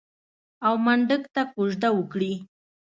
[0.65, 2.33] او منډک ته کوژده وکړي.